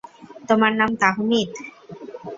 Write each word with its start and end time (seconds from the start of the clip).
তোমার 0.49 0.71
নাম 0.79 0.91
তাহমিদ? 1.01 1.51